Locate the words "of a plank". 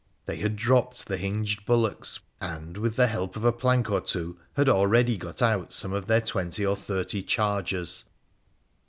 3.35-3.91